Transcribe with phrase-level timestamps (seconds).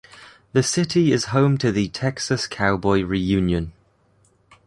[0.53, 3.71] The city is home to the Texas Cowboy Reunion.